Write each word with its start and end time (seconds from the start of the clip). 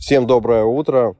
Всем 0.00 0.26
доброе 0.26 0.64
утро. 0.64 1.14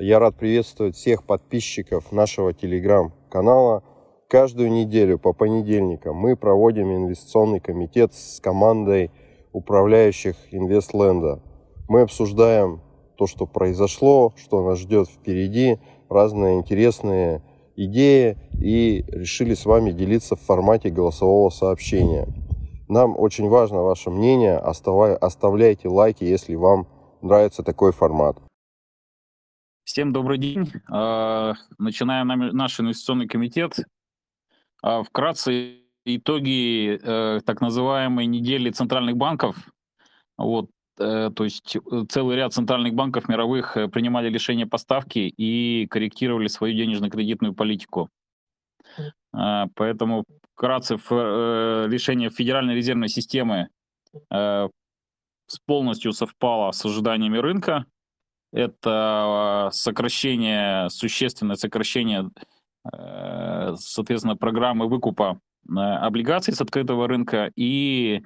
Я 0.00 0.18
рад 0.18 0.34
приветствовать 0.34 0.96
всех 0.96 1.22
подписчиков 1.22 2.10
нашего 2.10 2.52
телеграм-канала. 2.52 3.84
Каждую 4.28 4.72
неделю 4.72 5.16
по 5.16 5.32
понедельникам 5.32 6.16
мы 6.16 6.34
проводим 6.34 6.92
инвестиционный 6.92 7.60
комитет 7.60 8.12
с 8.14 8.40
командой 8.40 9.12
управляющих 9.52 10.34
Инвестленда. 10.50 11.40
Мы 11.88 12.00
обсуждаем 12.00 12.80
то, 13.16 13.28
что 13.28 13.46
произошло, 13.46 14.34
что 14.36 14.60
нас 14.64 14.80
ждет 14.80 15.08
впереди, 15.08 15.78
разные 16.10 16.56
интересные 16.56 17.44
идеи 17.76 18.38
и 18.60 19.04
решили 19.06 19.54
с 19.54 19.64
вами 19.64 19.92
делиться 19.92 20.34
в 20.34 20.40
формате 20.40 20.90
голосового 20.90 21.50
сообщения. 21.50 22.26
Нам 22.88 23.16
очень 23.16 23.48
важно 23.48 23.82
ваше 23.82 24.10
мнение, 24.10 24.56
оставляйте 24.56 25.88
лайки, 25.88 26.24
если 26.24 26.56
вам 26.56 26.88
нравится 27.26 27.62
такой 27.62 27.92
формат. 27.92 28.38
Всем 29.84 30.12
добрый 30.12 30.38
день. 30.38 30.72
А, 30.90 31.54
начинаем 31.78 32.28
наш 32.28 32.80
инвестиционный 32.80 33.28
комитет. 33.28 33.78
А, 34.82 35.02
вкратце 35.02 35.82
итоги 36.06 36.98
э, 37.02 37.40
так 37.44 37.60
называемой 37.60 38.26
недели 38.26 38.70
центральных 38.70 39.16
банков. 39.16 39.56
Вот, 40.38 40.70
э, 40.98 41.30
то 41.34 41.44
есть 41.44 41.76
э, 41.76 41.80
целый 42.08 42.36
ряд 42.36 42.52
центральных 42.52 42.94
банков 42.94 43.28
мировых 43.28 43.76
принимали 43.92 44.30
решения 44.30 44.66
поставки 44.66 45.18
и 45.18 45.86
корректировали 45.88 46.46
свою 46.46 46.74
денежно-кредитную 46.74 47.54
политику. 47.54 48.08
А, 49.32 49.66
поэтому 49.74 50.24
вкратце 50.54 50.94
решение 50.94 52.30
Федеральной 52.30 52.74
резервной 52.74 53.08
системы 53.08 53.68
полностью 55.66 56.12
совпало 56.12 56.72
с 56.72 56.84
ожиданиями 56.84 57.38
рынка. 57.38 57.86
Это 58.52 59.68
сокращение, 59.72 60.88
существенное 60.88 61.56
сокращение, 61.56 62.30
э, 62.92 63.74
соответственно, 63.78 64.36
программы 64.36 64.88
выкупа 64.88 65.40
э, 65.68 65.72
облигаций 65.72 66.54
с 66.54 66.60
открытого 66.60 67.08
рынка. 67.08 67.50
И 67.56 68.22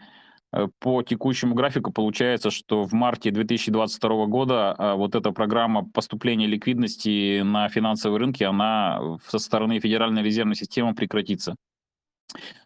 э, 0.53 0.69
по 0.79 1.03
текущему 1.03 1.55
графику 1.55 1.93
получается, 1.93 2.51
что 2.51 2.85
в 2.85 2.93
марте 2.93 3.31
2022 3.31 4.27
года 4.27 4.95
вот 4.97 5.15
эта 5.15 5.33
программа 5.33 5.89
поступления 5.89 6.47
ликвидности 6.47 7.41
на 7.43 7.69
финансовые 7.69 8.21
рынки, 8.21 8.45
она 8.45 9.19
со 9.27 9.39
стороны 9.39 9.81
Федеральной 9.81 10.23
резервной 10.23 10.55
системы 10.55 10.95
прекратится. 10.95 11.57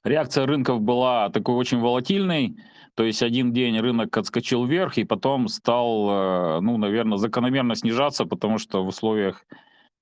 Реакция 0.02 0.46
рынков 0.46 0.80
была 0.80 1.30
такой 1.30 1.54
очень 1.54 1.80
волатильной. 1.80 2.56
То 2.94 3.04
есть 3.04 3.22
один 3.22 3.52
день 3.52 3.78
рынок 3.80 4.16
отскочил 4.16 4.64
вверх 4.64 4.98
и 4.98 5.04
потом 5.04 5.48
стал, 5.48 6.08
э, 6.10 6.60
ну, 6.60 6.76
наверное, 6.78 7.18
закономерно 7.18 7.74
снижаться, 7.74 8.24
потому 8.24 8.58
что 8.58 8.84
в 8.84 8.88
условиях 8.88 9.44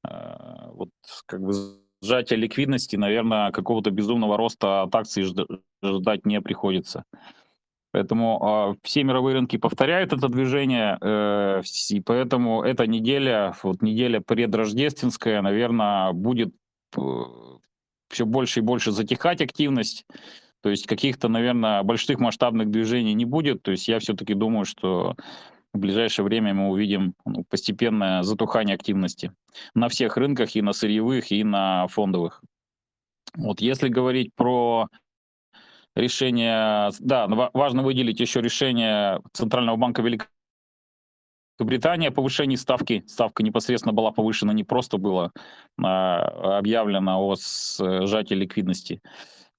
э, 0.06 0.70
вот 0.74 0.90
как 1.26 1.40
бы 1.40 1.54
сжатия 2.02 2.36
ликвидности, 2.36 2.96
наверное, 2.96 3.50
какого-то 3.50 3.90
безумного 3.90 4.36
роста 4.36 4.82
от 4.82 4.94
акций 4.94 5.24
ждать 5.82 6.26
не 6.26 6.40
приходится. 6.40 7.04
Поэтому 7.92 8.74
э, 8.74 8.78
все 8.82 9.04
мировые 9.04 9.34
рынки 9.34 9.58
повторяют 9.58 10.14
это 10.14 10.28
движение, 10.28 10.96
э, 11.00 11.62
и 11.90 12.00
поэтому 12.00 12.62
эта 12.62 12.86
неделя, 12.86 13.54
вот 13.62 13.82
неделя 13.82 14.20
предрождественская, 14.20 15.42
наверное, 15.42 16.12
будет 16.12 16.54
э, 16.96 17.00
все 18.12 18.26
больше 18.26 18.60
и 18.60 18.62
больше 18.62 18.92
затихать 18.92 19.40
активность. 19.40 20.06
То 20.62 20.70
есть 20.70 20.86
каких-то, 20.86 21.28
наверное, 21.28 21.82
больших 21.82 22.20
масштабных 22.20 22.70
движений 22.70 23.14
не 23.14 23.24
будет. 23.24 23.62
То 23.62 23.72
есть 23.72 23.88
я 23.88 23.98
все-таки 23.98 24.34
думаю, 24.34 24.64
что 24.64 25.16
в 25.72 25.78
ближайшее 25.78 26.24
время 26.24 26.54
мы 26.54 26.68
увидим 26.68 27.14
ну, 27.24 27.44
постепенное 27.44 28.22
затухание 28.22 28.74
активности 28.74 29.32
на 29.74 29.88
всех 29.88 30.16
рынках, 30.16 30.54
и 30.54 30.62
на 30.62 30.72
сырьевых, 30.72 31.32
и 31.32 31.42
на 31.42 31.88
фондовых. 31.88 32.42
Вот 33.34 33.60
если 33.60 33.88
говорить 33.88 34.34
про 34.34 34.88
решение, 35.96 36.90
да, 37.00 37.26
важно 37.26 37.82
выделить 37.82 38.20
еще 38.20 38.40
решение 38.40 39.20
Центрального 39.32 39.76
банка 39.76 40.02
Великобритании 40.02 40.31
о 41.64 42.10
повышении 42.12 42.56
ставки. 42.56 43.04
Ставка 43.06 43.42
непосредственно 43.42 43.92
была 43.92 44.12
повышена, 44.12 44.52
не 44.52 44.64
просто 44.64 44.98
было 44.98 45.32
а, 45.82 46.58
объявлено 46.58 47.20
о 47.20 47.36
сжатии 47.36 48.34
ликвидности. 48.34 49.00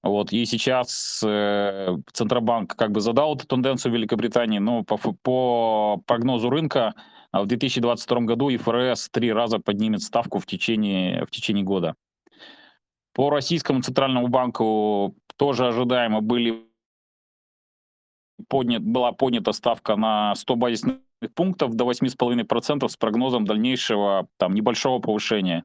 Вот, 0.02 0.32
и 0.32 0.44
сейчас 0.44 1.22
э, 1.26 1.96
Центробанк 2.12 2.76
как 2.76 2.92
бы 2.92 3.00
задал 3.00 3.36
эту 3.36 3.46
тенденцию 3.46 3.92
Великобритании, 3.94 4.58
но 4.58 4.84
по, 4.84 4.98
по 5.22 6.02
прогнозу 6.06 6.50
рынка 6.50 6.94
а 7.34 7.42
в 7.42 7.46
2022 7.48 8.20
году 8.20 8.48
ИФРС 8.48 9.08
три 9.10 9.32
раза 9.32 9.58
поднимет 9.58 10.02
ставку 10.02 10.38
в 10.38 10.46
течение, 10.46 11.24
в 11.26 11.32
течение 11.32 11.64
года. 11.64 11.96
По 13.12 13.28
российскому 13.28 13.82
центральному 13.82 14.28
банку 14.28 15.16
тоже 15.36 15.66
ожидаемо 15.66 16.20
были 16.20 16.64
поднят, 18.48 18.82
была 18.82 19.12
поднята 19.12 19.52
ставка 19.52 19.96
на 19.96 20.34
100 20.34 20.56
базисных 20.56 20.96
пунктов 21.34 21.74
до 21.74 21.90
8,5% 21.90 22.88
с 22.88 22.96
прогнозом 22.96 23.44
дальнейшего 23.44 24.26
там, 24.36 24.54
небольшого 24.54 24.98
повышения. 25.00 25.64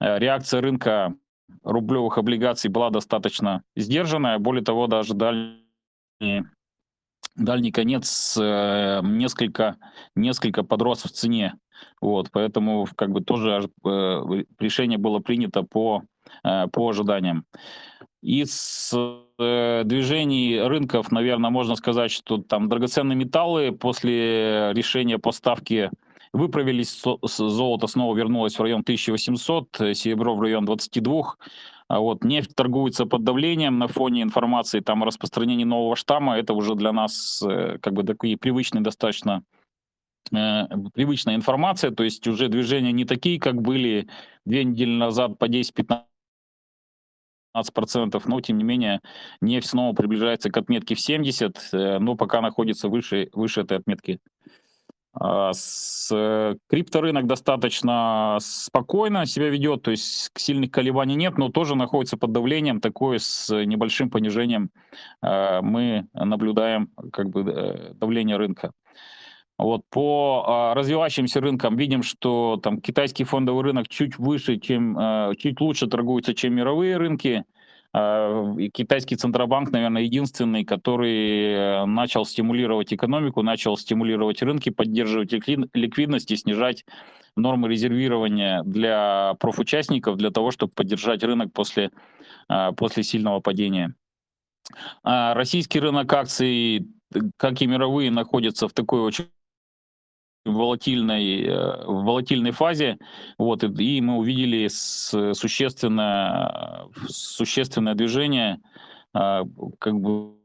Э, 0.00 0.18
реакция 0.18 0.60
рынка 0.60 1.14
рублевых 1.62 2.18
облигаций 2.18 2.70
была 2.70 2.90
достаточно 2.90 3.62
сдержанная. 3.76 4.38
Более 4.38 4.64
того, 4.64 4.86
даже 4.86 5.14
дальний, 5.14 6.44
дальний 7.36 7.72
конец 7.72 8.36
э, 8.40 9.00
несколько, 9.02 9.76
несколько 10.14 10.62
подрос 10.62 11.04
в 11.04 11.10
цене. 11.10 11.54
Вот, 12.00 12.30
поэтому 12.30 12.86
как 12.94 13.10
бы 13.10 13.22
тоже 13.22 13.70
э, 13.84 14.44
решение 14.58 14.98
было 14.98 15.18
принято 15.20 15.62
по, 15.62 16.02
по 16.42 16.88
ожиданиям. 16.88 17.44
Из 18.22 18.92
э, 18.92 19.82
движений 19.84 20.60
рынков, 20.60 21.10
наверное, 21.10 21.50
можно 21.50 21.74
сказать, 21.74 22.10
что 22.10 22.38
там 22.38 22.68
драгоценные 22.68 23.16
металлы 23.16 23.72
после 23.72 24.72
решения 24.74 25.18
по 25.18 25.32
ставке 25.32 25.90
Выправились, 26.32 27.02
золото 27.22 27.88
снова 27.88 28.16
вернулось 28.16 28.56
в 28.56 28.62
район 28.62 28.82
1800, 28.82 29.80
э, 29.80 29.94
серебро 29.94 30.36
в 30.36 30.40
район 30.40 30.64
22. 30.64 31.34
А 31.88 31.98
вот 31.98 32.22
нефть 32.22 32.54
торгуется 32.54 33.04
под 33.04 33.24
давлением 33.24 33.78
на 33.78 33.88
фоне 33.88 34.22
информации 34.22 34.78
там 34.78 35.02
о 35.02 35.06
распространении 35.06 35.64
нового 35.64 35.96
штамма. 35.96 36.38
Это 36.38 36.54
уже 36.54 36.76
для 36.76 36.92
нас 36.92 37.42
э, 37.42 37.78
как 37.80 37.94
бы 37.94 38.04
такие 38.04 38.36
привычные 38.36 38.80
достаточно 38.80 39.42
э, 40.32 40.66
привычная 40.94 41.34
информация, 41.34 41.90
то 41.90 42.04
есть 42.04 42.24
уже 42.28 42.46
движения 42.46 42.92
не 42.92 43.04
такие, 43.04 43.40
как 43.40 43.60
были 43.60 44.08
две 44.44 44.62
недели 44.62 44.96
назад 44.96 45.36
по 45.36 45.46
10-15 45.46 46.04
15%, 47.56 48.22
но 48.26 48.40
тем 48.40 48.58
не 48.58 48.64
менее 48.64 49.00
нефть 49.40 49.68
снова 49.68 49.94
приближается 49.94 50.50
к 50.50 50.56
отметке 50.56 50.94
в 50.94 51.00
70, 51.00 51.70
но 51.72 52.14
пока 52.16 52.40
находится 52.40 52.88
выше, 52.88 53.28
выше 53.32 53.62
этой 53.62 53.78
отметки. 53.78 54.20
А, 55.12 55.52
с 55.52 56.08
э, 56.12 56.54
крипторынок 56.68 57.26
достаточно 57.26 58.38
спокойно 58.40 59.26
себя 59.26 59.48
ведет, 59.48 59.82
то 59.82 59.90
есть 59.90 60.30
сильных 60.36 60.70
колебаний 60.70 61.16
нет, 61.16 61.36
но 61.36 61.48
тоже 61.48 61.74
находится 61.74 62.16
под 62.16 62.30
давлением, 62.30 62.80
такое 62.80 63.18
с 63.18 63.50
небольшим 63.64 64.08
понижением 64.08 64.70
а, 65.20 65.62
мы 65.62 66.06
наблюдаем 66.14 66.90
как 67.12 67.28
бы 67.28 67.40
э, 67.40 67.94
давление 67.94 68.36
рынка. 68.36 68.70
Вот 69.60 69.82
по 69.90 70.44
а, 70.46 70.74
развивающимся 70.74 71.40
рынкам 71.40 71.76
видим, 71.76 72.02
что 72.02 72.58
там 72.62 72.80
китайский 72.80 73.24
фондовый 73.24 73.62
рынок 73.62 73.88
чуть 73.88 74.16
выше, 74.18 74.56
чем 74.56 74.96
чуть 75.36 75.60
лучше 75.60 75.86
торгуется, 75.86 76.34
чем 76.34 76.54
мировые 76.54 76.96
рынки. 76.96 77.44
А, 77.92 78.54
китайский 78.72 79.16
Центробанк, 79.16 79.70
наверное, 79.70 80.02
единственный, 80.02 80.64
который 80.64 81.52
э, 81.52 81.84
начал 81.84 82.24
стимулировать 82.24 82.94
экономику, 82.94 83.42
начал 83.42 83.76
стимулировать 83.76 84.40
рынки, 84.42 84.70
поддерживать 84.70 85.32
ликвидность 85.32 86.30
и 86.30 86.36
снижать 86.36 86.86
нормы 87.36 87.68
резервирования 87.68 88.62
для 88.62 89.34
профучастников, 89.40 90.16
для 90.16 90.30
того, 90.30 90.52
чтобы 90.52 90.72
поддержать 90.72 91.22
рынок 91.22 91.52
после, 91.52 91.90
после 92.76 93.02
сильного 93.02 93.40
падения. 93.40 93.94
Российский 95.04 95.78
рынок 95.78 96.12
акций, 96.12 96.88
как 97.36 97.62
и 97.62 97.66
мировые, 97.66 98.10
находится 98.10 98.66
в 98.66 98.72
такой 98.72 99.00
очень 99.00 99.26
волатильной, 100.44 101.42
э, 101.42 101.84
в 101.84 102.04
волатильной 102.04 102.50
фазе, 102.50 102.98
вот, 103.38 103.64
и 103.64 104.00
мы 104.00 104.16
увидели 104.16 104.68
существенное, 104.68 106.86
существенное 107.08 107.94
движение 107.94 108.60
а, 109.12 109.44
как 109.78 110.00
бы 110.00 110.39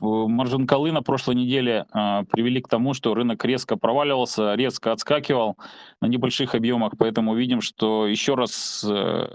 маржин 0.00 0.66
колы 0.66 0.92
на 0.92 1.02
прошлой 1.02 1.34
неделе 1.34 1.86
э, 1.92 2.24
привели 2.30 2.60
к 2.60 2.68
тому, 2.68 2.94
что 2.94 3.14
рынок 3.14 3.44
резко 3.44 3.76
проваливался, 3.76 4.54
резко 4.54 4.92
отскакивал 4.92 5.56
на 6.00 6.06
небольших 6.06 6.54
объемах, 6.54 6.92
поэтому 6.98 7.34
видим, 7.34 7.60
что 7.60 8.06
еще 8.06 8.34
раз 8.34 8.84
э, 8.88 9.28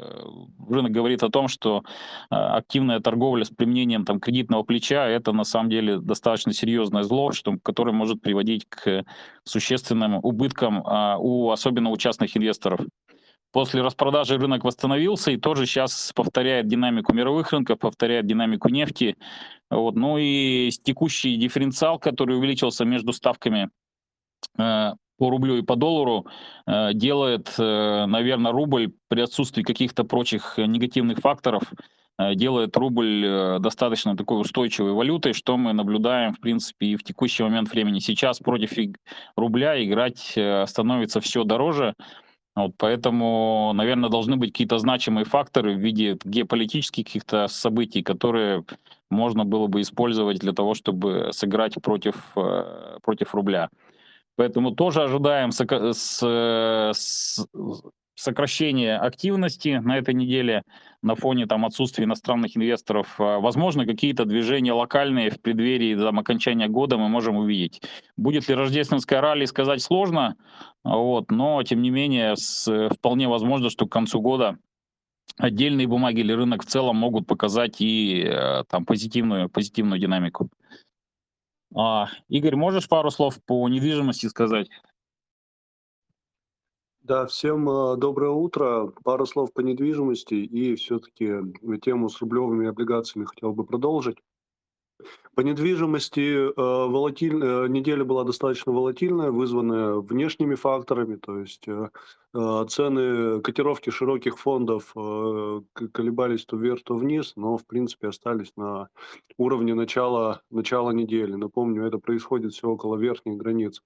рынок 0.70 0.92
говорит 0.92 1.24
о 1.24 1.30
том, 1.30 1.48
что 1.48 1.84
э, 2.32 2.36
активная 2.36 3.00
торговля 3.00 3.44
с 3.44 3.50
применением 3.50 4.06
там, 4.06 4.20
кредитного 4.20 4.64
плеча 4.64 5.08
это 5.08 5.32
на 5.34 5.44
самом 5.44 5.70
деле 5.70 6.00
достаточно 6.00 6.54
серьезное 6.54 7.04
зло, 7.04 7.32
что, 7.32 7.58
которое 7.62 7.92
может 7.92 8.22
приводить 8.22 8.66
к 8.70 9.04
существенным 9.44 10.20
убыткам 10.24 10.86
э, 10.86 11.16
у 11.20 11.52
особенно 11.52 11.90
у 11.90 11.98
частных 11.98 12.36
инвесторов. 12.38 12.82
После 13.54 13.84
распродажи 13.84 14.36
рынок 14.36 14.64
восстановился 14.64 15.30
и 15.30 15.38
тоже 15.38 15.68
сейчас 15.68 16.12
повторяет 16.16 16.68
динамику 16.68 17.14
мировых 17.14 17.52
рынков, 17.52 17.78
повторяет 17.78 18.26
динамику 18.26 18.68
нефти. 18.68 19.16
Вот. 19.70 19.96
Ну 19.96 20.18
и 20.18 20.72
текущий 20.72 21.38
дифференциал, 21.38 22.00
который 22.00 22.36
увеличился 22.36 22.84
между 22.84 23.14
ставками 23.14 23.70
э, 24.58 24.94
по 25.20 25.30
рублю 25.30 25.58
и 25.58 25.62
по 25.62 25.76
доллару, 25.76 26.26
э, 26.66 26.96
делает, 26.96 27.54
э, 27.60 28.06
наверное, 28.08 28.52
рубль 28.52 28.92
при 29.08 29.22
отсутствии 29.22 29.62
каких-то 29.62 30.04
прочих 30.04 30.56
негативных 30.58 31.20
факторов, 31.20 31.62
э, 32.18 32.34
делает 32.34 32.76
рубль 32.76 33.24
э, 33.24 33.60
достаточно 33.60 34.18
такой 34.18 34.42
устойчивой 34.42 34.94
валютой, 34.94 35.34
что 35.34 35.58
мы 35.58 35.74
наблюдаем, 35.74 36.34
в 36.34 36.40
принципе, 36.40 36.88
и 36.88 36.96
в 36.96 37.04
текущий 37.04 37.44
момент 37.44 37.70
времени. 37.70 38.00
Сейчас 38.00 38.40
против 38.40 38.72
рубля 39.36 39.84
играть 39.86 40.34
э, 40.36 40.66
становится 40.66 41.22
все 41.22 41.44
дороже. 41.44 41.94
Вот, 42.56 42.74
поэтому, 42.78 43.72
наверное, 43.74 44.10
должны 44.10 44.36
быть 44.36 44.52
какие-то 44.52 44.78
значимые 44.78 45.26
факторы 45.26 45.76
в 45.76 45.80
виде 45.80 46.18
геополитических 46.24 47.06
каких-то 47.06 47.48
событий, 47.48 48.04
которые 48.04 48.64
можно 49.10 49.44
было 49.44 49.68
бы 49.68 49.82
использовать 49.82 50.40
для 50.40 50.54
того, 50.54 50.76
чтобы 50.76 51.30
сыграть 51.32 51.76
против, 51.82 52.16
э, 52.36 53.00
против 53.02 53.34
рубля. 53.34 53.70
Поэтому 54.36 54.72
тоже 54.72 55.04
ожидаем 55.04 55.52
с, 55.52 55.62
с, 55.62 57.48
сокращение 58.16 58.98
активности 58.98 59.82
на 59.84 59.98
этой 59.98 60.14
неделе 60.14 60.64
на 61.02 61.16
фоне 61.16 61.46
там, 61.46 61.66
отсутствия 61.66 62.06
иностранных 62.06 62.56
инвесторов. 62.56 63.16
А, 63.20 63.40
возможно, 63.40 63.86
какие-то 63.86 64.26
движения 64.26 64.74
локальные 64.74 65.32
в 65.32 65.42
преддверии 65.42 65.96
там, 65.96 66.20
окончания 66.20 66.68
года 66.68 66.98
мы 66.98 67.10
можем 67.10 67.38
увидеть. 67.38 67.82
Будет 68.18 68.48
ли 68.48 68.56
рождественская 68.56 69.22
ралли, 69.22 69.46
сказать 69.46 69.82
сложно, 69.82 70.36
вот, 70.84 71.32
но, 71.32 71.62
тем 71.64 71.82
не 71.82 71.90
менее, 71.90 72.36
с, 72.36 72.90
вполне 72.90 73.28
возможно, 73.28 73.70
что 73.70 73.86
к 73.88 73.92
концу 73.92 74.22
года 74.22 74.58
отдельные 75.38 75.88
бумаги 75.88 76.20
или 76.20 76.34
рынок 76.34 76.64
в 76.64 76.68
целом 76.68 76.98
могут 76.98 77.26
показать 77.26 77.82
и 77.82 78.24
э, 78.24 78.64
там, 78.70 78.86
позитивную, 78.86 79.50
позитивную 79.50 80.00
динамику. 80.00 80.50
А, 81.76 82.10
Игорь, 82.30 82.56
можешь 82.56 82.88
пару 82.88 83.10
слов 83.10 83.40
по 83.44 83.68
недвижимости 83.68 84.28
сказать? 84.28 84.70
Да, 87.04 87.26
всем 87.26 87.70
э, 87.70 87.98
доброе 87.98 88.32
утро. 88.32 88.94
Пару 89.04 89.26
слов 89.26 89.52
по 89.52 89.60
недвижимости 89.60 90.36
и 90.36 90.74
все-таки 90.76 91.34
тему 91.82 92.08
с 92.08 92.22
рублевыми 92.22 92.70
облигациями 92.70 93.26
хотел 93.26 93.52
бы 93.52 93.66
продолжить. 93.66 94.20
По 95.36 95.42
недвижимости 95.42 96.48
э, 96.48 96.54
волатиль... 96.56 97.44
Э, 97.44 97.68
неделя 97.68 98.06
была 98.06 98.24
достаточно 98.24 98.72
волатильная, 98.72 99.32
вызванная 99.32 99.96
внешними 99.96 100.56
факторами, 100.56 101.18
то 101.18 101.40
есть 101.40 101.68
э, 101.68 101.90
э 102.36 102.66
цены 102.70 103.42
котировки 103.42 103.90
широких 103.90 104.38
фондов 104.40 104.94
э, 104.96 105.62
колебались 105.92 106.46
то 106.46 106.56
вверх, 106.56 106.84
то 106.84 106.96
вниз, 106.96 107.34
но 107.36 107.58
в 107.58 107.66
принципе 107.66 108.08
остались 108.08 108.54
на 108.56 108.88
уровне 109.38 109.74
начала, 109.74 110.42
начала 110.50 110.92
недели. 110.92 111.34
Напомню, 111.34 111.84
это 111.84 111.98
происходит 111.98 112.54
все 112.54 112.70
около 112.70 112.96
верхних 112.96 113.36
границ. 113.36 113.82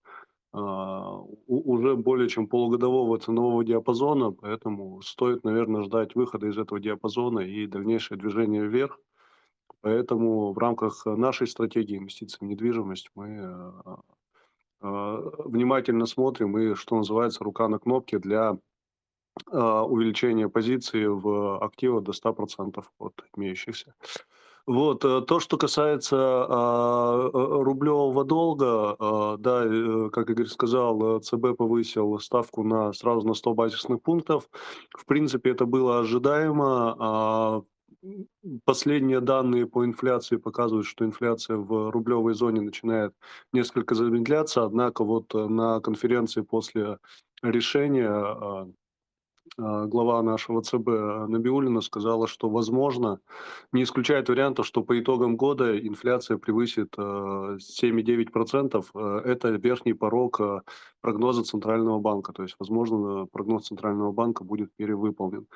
А, 0.59 1.21
уже 1.45 1.95
более 1.95 2.29
чем 2.29 2.47
полугодового 2.47 3.19
ценового 3.19 3.63
диапазона, 3.63 4.31
поэтому 4.31 5.01
стоит, 5.03 5.43
наверное, 5.43 5.83
ждать 5.83 6.15
выхода 6.15 6.47
из 6.47 6.57
этого 6.57 6.79
диапазона 6.79 7.41
и 7.41 7.67
дальнейшее 7.67 8.17
движение 8.17 8.65
вверх. 8.65 8.99
Поэтому 9.81 10.53
в 10.53 10.57
рамках 10.57 11.05
нашей 11.05 11.45
стратегии 11.45 11.97
инвестиций 11.97 12.39
в 12.41 12.45
недвижимость 12.49 13.11
мы 13.13 13.39
а, 13.39 13.99
а, 14.81 15.31
внимательно 15.45 16.07
смотрим 16.07 16.57
и, 16.57 16.73
что 16.73 16.95
называется, 16.95 17.43
рука 17.43 17.67
на 17.67 17.77
кнопке 17.77 18.17
для 18.17 18.57
увеличения 19.51 20.49
позиции 20.49 21.05
в 21.05 21.63
активах 21.63 22.03
до 22.03 22.11
100% 22.11 22.83
от 22.97 23.13
имеющихся. 23.35 23.93
Вот, 24.67 25.05
э, 25.05 25.21
то, 25.21 25.39
что 25.39 25.57
касается 25.57 26.17
а, 26.19 27.29
э, 27.33 27.63
рублевого 27.63 28.25
долга, 28.25 28.97
а, 28.99 29.37
да, 29.37 29.63
э, 29.65 30.09
как 30.11 30.29
Игорь 30.29 30.47
сказал, 30.47 31.21
ЦБ 31.21 31.55
повысил 31.57 32.19
ставку 32.19 32.63
на 32.65 32.91
сразу 32.91 33.25
на 33.25 33.33
100 33.33 33.53
базисных 33.53 34.01
пунктов. 34.01 34.49
В 34.91 35.05
принципе, 35.05 35.51
это 35.51 35.65
было 35.65 35.99
ожидаемо. 35.99 36.95
А, 36.99 37.61
последние 38.65 39.21
данные 39.21 39.67
по 39.67 39.85
инфляции 39.85 40.35
показывают, 40.35 40.85
что 40.85 41.05
инфляция 41.05 41.55
в 41.55 41.89
рублевой 41.91 42.33
зоне 42.33 42.59
начинает 42.59 43.13
несколько 43.53 43.95
замедляться, 43.95 44.65
однако 44.65 45.05
вот 45.05 45.33
на 45.33 45.79
конференции 45.79 46.41
после 46.41 46.99
решения 47.41 48.67
глава 49.57 50.21
нашего 50.21 50.61
ЦБ 50.61 50.87
Набиулина 51.27 51.81
сказала, 51.81 52.27
что 52.27 52.49
возможно, 52.49 53.19
не 53.71 53.83
исключает 53.83 54.29
варианта, 54.29 54.63
что 54.63 54.83
по 54.83 54.99
итогам 54.99 55.37
года 55.37 55.77
инфляция 55.79 56.37
превысит 56.37 56.95
7,9%. 56.97 58.85
А, 58.93 58.99
а, 58.99 59.21
это 59.21 59.49
верхний 59.49 59.93
порог 59.93 60.41
прогноза 61.01 61.43
Центрального 61.43 61.99
банка. 61.99 62.33
То 62.33 62.43
есть, 62.43 62.55
возможно, 62.59 63.25
прогноз 63.31 63.67
Центрального 63.67 64.11
банка 64.11 64.43
будет 64.43 64.71
перевыполнен. 64.75 65.47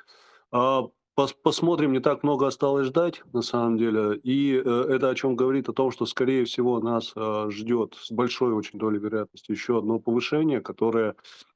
Посмотрим, 1.42 1.92
не 1.92 2.00
так 2.00 2.22
много 2.22 2.46
осталось 2.46 2.86
ждать, 2.86 3.22
на 3.34 3.42
самом 3.42 3.76
деле. 3.76 4.16
И 4.22 4.54
э, 4.54 4.86
это 4.88 5.10
о 5.10 5.14
чем 5.14 5.36
говорит 5.36 5.68
о 5.68 5.74
том, 5.74 5.90
что, 5.90 6.06
скорее 6.06 6.46
всего, 6.46 6.80
нас 6.80 7.12
ждет 7.52 7.98
с 8.00 8.10
большой 8.10 8.54
очень 8.54 8.78
долей 8.78 8.98
вероятности 8.98 9.50
еще 9.50 9.76
одно 9.76 9.98
повышение, 9.98 10.62
которое 10.62 11.14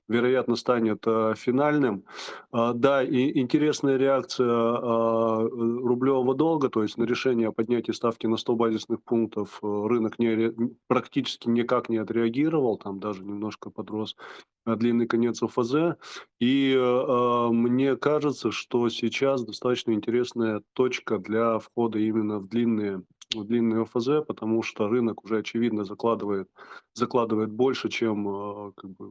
вероятно, 0.08 0.56
станет 0.56 1.03
э, 1.06 1.35
финальным. 1.37 2.05
Э, 2.53 2.73
да, 2.75 3.03
и 3.03 3.38
интересная 3.38 3.97
реакция 3.97 4.47
э, 4.47 5.49
рублевого 5.49 6.35
долга, 6.35 6.69
то 6.69 6.82
есть 6.82 6.99
на 6.99 7.05
решение 7.05 7.49
о 7.49 7.53
поднятии 7.53 7.93
ставки 7.93 8.26
на 8.26 8.37
100 8.37 8.55
базисных 8.55 9.03
пунктов 9.03 9.58
э, 9.62 9.67
рынок 9.67 10.19
не, 10.19 10.53
практически 10.87 11.49
никак 11.49 11.88
не 11.88 11.99
отреагировал, 11.99 12.79
там 12.79 13.00
даже 13.00 13.25
немножко 13.25 13.70
подрос 13.70 14.17
длинный 14.64 15.06
конец 15.06 15.43
ОФЗ. 15.43 15.97
И 16.41 16.75
э, 16.76 17.49
мне 17.50 17.97
кажется, 17.97 18.50
что 18.50 18.88
сейчас 18.88 19.44
достаточно 19.44 19.93
интересная 19.93 20.62
точка 20.73 21.19
для 21.19 21.58
входа 21.58 21.99
именно 21.99 22.38
в 22.38 22.49
длинные 22.49 23.03
длинный 23.35 23.82
ОФЗ, 23.82 24.25
потому 24.26 24.62
что 24.62 24.88
рынок 24.88 25.25
уже 25.25 25.38
очевидно 25.38 25.85
закладывает, 25.85 26.49
закладывает 26.94 27.50
больше, 27.50 27.88
чем 27.88 28.73
как 28.76 28.91
бы, 28.91 29.08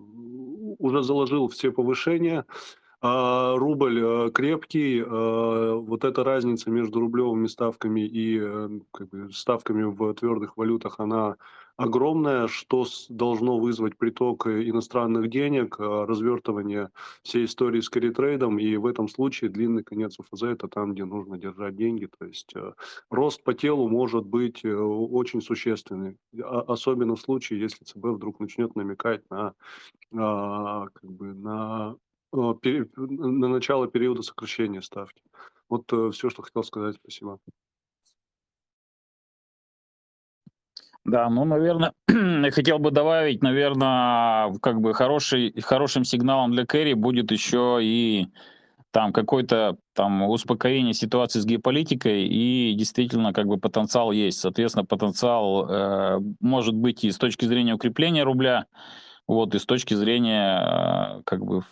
уже 0.80 1.04
заложил 1.04 1.48
все 1.48 1.72
повышения. 1.72 2.46
А 3.08 3.56
рубль 3.56 4.00
э, 4.04 4.32
крепкий, 4.34 5.00
э, 5.00 5.74
вот 5.76 6.04
эта 6.04 6.24
разница 6.24 6.72
между 6.72 7.00
рублевыми 7.00 7.46
ставками 7.46 8.02
и 8.02 8.40
как 8.92 9.10
бы, 9.10 9.32
ставками 9.32 9.84
в 9.84 10.14
твердых 10.16 10.58
валютах, 10.58 10.96
она 11.00 11.36
огромное, 11.78 12.48
что 12.48 12.86
должно 13.10 13.58
вызвать 13.58 13.98
приток 13.98 14.48
иностранных 14.48 15.30
денег, 15.30 15.78
а, 15.80 16.06
развертывание 16.06 16.90
всей 17.24 17.46
истории 17.46 17.82
с 17.82 17.90
каритрейдом, 17.90 18.60
и 18.60 18.76
в 18.78 18.86
этом 18.86 19.08
случае 19.08 19.50
длинный 19.50 19.84
конец 19.84 20.18
УФЗ– 20.20 20.44
это 20.44 20.68
там, 20.68 20.94
где 20.94 21.06
нужно 21.06 21.38
держать 21.38 21.76
деньги, 21.76 22.08
то 22.18 22.26
есть 22.26 22.52
э, 22.56 22.74
рост 23.10 23.44
по 23.44 23.54
телу 23.54 23.88
может 23.88 24.26
быть 24.26 24.64
э, 24.64 24.74
очень 24.74 25.42
существенный, 25.42 26.18
а, 26.42 26.62
особенно 26.62 27.16
в 27.16 27.22
случае, 27.22 27.60
если 27.60 27.84
ЦБ 27.84 28.06
вдруг 28.06 28.40
начнет 28.40 28.76
намекать 28.76 29.24
на, 29.30 29.54
а, 30.16 30.88
как 30.94 31.12
бы 31.12 31.25
на 32.66 33.48
начало 33.48 33.88
периода 33.88 34.22
сокращения 34.22 34.82
ставки. 34.82 35.22
Вот 35.70 35.92
э, 35.94 36.12
все, 36.12 36.30
что 36.30 36.42
хотел 36.42 36.64
сказать. 36.64 36.96
Спасибо. 36.96 37.40
Да, 41.06 41.30
ну, 41.30 41.46
наверное, 41.46 41.94
хотел 42.52 42.80
бы 42.80 42.90
добавить, 42.90 43.44
наверное, 43.44 44.54
как 44.60 44.82
бы 44.82 44.94
хороший, 44.94 45.54
хорошим 45.62 46.04
сигналом 46.04 46.52
для 46.52 46.66
Кэрри 46.66 46.94
будет 46.94 47.32
еще 47.32 47.80
и 47.82 48.28
там 48.90 49.14
какое-то 49.14 49.78
там 49.94 50.24
успокоение 50.24 50.94
ситуации 50.94 51.40
с 51.40 51.46
геополитикой, 51.46 52.28
и 52.28 52.74
действительно 52.74 53.34
как 53.34 53.46
бы 53.46 53.58
потенциал 53.58 54.12
есть. 54.12 54.40
Соответственно, 54.40 54.86
потенциал 54.86 55.70
э, 55.70 56.20
может 56.40 56.74
быть 56.74 57.04
и 57.04 57.12
с 57.12 57.18
точки 57.18 57.46
зрения 57.46 57.74
укрепления 57.76 58.24
рубля, 58.24 58.66
вот, 59.28 59.56
и 59.56 59.60
с 59.60 59.66
точки 59.66 59.94
зрения 59.94 61.20
э, 61.20 61.22
как 61.26 61.44
бы 61.44 61.64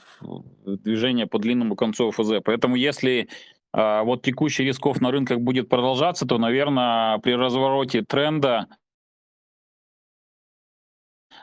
движения 0.65 1.27
по 1.27 1.39
длинному 1.39 1.75
концу 1.75 2.11
ФЗ. 2.11 2.41
Поэтому 2.43 2.75
если 2.75 3.29
а, 3.71 4.03
вот 4.03 4.23
текущий 4.23 4.63
рисков 4.63 5.01
на 5.01 5.11
рынках 5.11 5.39
будет 5.39 5.69
продолжаться, 5.69 6.25
то, 6.27 6.37
наверное, 6.37 7.17
при 7.19 7.33
развороте 7.33 8.03
тренда 8.03 8.67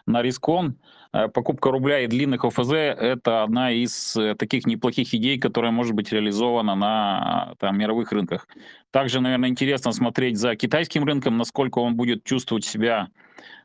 на 0.07 0.23
рискон 0.23 0.79
э, 0.79 1.00
покупка 1.13 1.71
рубля 1.71 2.01
и 2.01 2.07
длинных 2.07 2.45
ОФЗ– 2.45 2.71
это 2.73 3.43
одна 3.43 3.73
из 3.73 4.17
э, 4.17 4.35
таких 4.37 4.67
неплохих 4.67 5.13
идей, 5.13 5.39
которая 5.39 5.73
может 5.73 5.95
быть 5.95 6.13
реализована 6.13 6.75
на 6.77 7.55
там, 7.59 7.77
мировых 7.79 8.13
рынках. 8.13 8.47
Также, 8.91 9.21
наверное, 9.21 9.49
интересно 9.49 9.93
смотреть 9.93 10.39
за 10.39 10.55
китайским 10.55 11.05
рынком, 11.05 11.37
насколько 11.37 11.79
он 11.79 11.97
будет 11.97 12.23
чувствовать 12.23 12.65
себя 12.65 13.09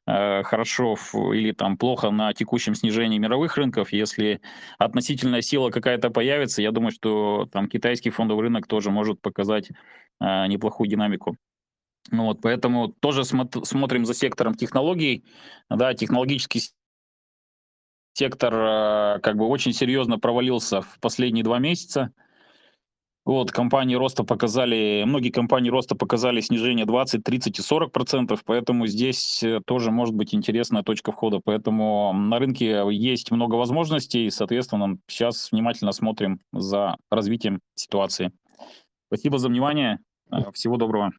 э, 0.07 0.41
хорошо 0.43 0.97
или 1.33 1.51
там 1.51 1.77
плохо 1.77 2.09
на 2.09 2.33
текущем 2.33 2.73
снижении 2.73 3.19
мировых 3.19 3.57
рынков. 3.57 3.93
Если 3.93 4.41
относительная 4.79 5.41
сила 5.41 5.69
какая-то 5.69 6.09
появится, 6.09 6.63
я 6.63 6.71
думаю, 6.71 6.91
что 6.91 7.47
там 7.51 7.67
китайский 7.67 8.09
фондовый 8.09 8.43
рынок 8.43 8.65
тоже 8.67 8.89
может 8.89 9.21
показать 9.21 9.69
неплохую 10.19 10.89
динамику. 10.89 11.35
Ну 12.11 12.25
вот, 12.25 12.39
поэтому 12.41 12.87
тоже 12.87 13.25
смотрим 13.25 14.05
за 14.05 14.13
сектором 14.13 14.55
технологий. 14.55 15.25
Да, 15.69 15.93
технологический 15.93 16.61
сектор 18.15 18.53
э, 18.53 19.19
как 19.21 19.35
бы 19.37 19.45
очень 19.45 19.73
серьезно 19.73 20.17
провалился 20.17 20.81
в 20.81 20.99
последние 20.99 21.43
два 21.43 21.59
месяца. 21.59 22.11
Вот, 23.25 23.51
компании 23.51 23.95
роста 23.95 24.23
показали, 24.23 25.03
многие 25.05 25.31
компании 25.31 25.71
роста 25.71 25.95
показали 25.95 26.41
снижение 26.41 26.85
20, 26.85 27.23
30 27.23 27.57
и 27.57 27.61
40 27.61 27.91
процентов, 27.91 28.43
поэтому 28.45 28.85
здесь 28.87 29.43
э, 29.43 29.61
тоже 29.65 29.91
может 29.91 30.15
быть 30.15 30.33
интересная 30.33 30.83
точка 30.83 31.11
входа. 31.11 31.41
Поэтому 31.43 32.13
на 32.13 32.39
рынке 32.39 32.83
есть 32.91 33.31
много 33.31 33.55
возможностей, 33.55 34.27
и, 34.27 34.29
соответственно, 34.29 34.97
сейчас 35.07 35.51
внимательно 35.51 35.91
смотрим 35.91 36.39
за 36.53 36.95
развитием 37.09 37.59
ситуации. 37.73 38.31
Спасибо 39.07 39.39
за 39.39 39.49
внимание. 39.49 39.99
Всего 40.53 40.77
доброго. 40.77 41.11